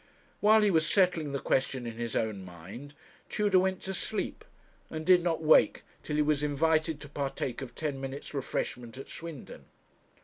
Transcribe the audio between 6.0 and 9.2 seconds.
till he was invited to partake of ten minutes' refreshment at